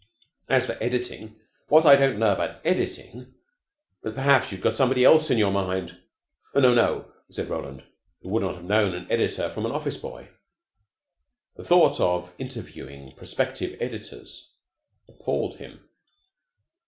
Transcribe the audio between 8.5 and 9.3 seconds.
have known an